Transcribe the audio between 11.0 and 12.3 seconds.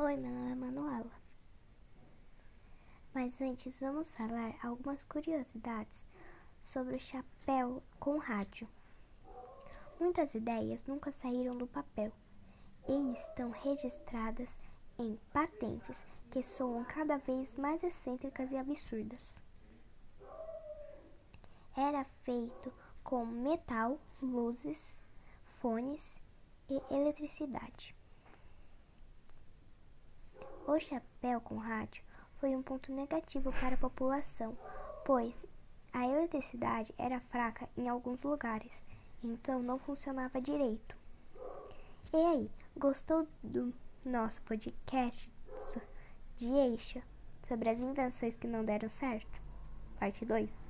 saíram do papel